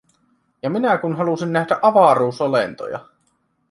Ja 0.63 0.69
minä 0.69 0.97
kun 0.97 1.15
halusin 1.17 1.53
nähdä 1.53 1.79
avaruusolentoja! 1.81 2.99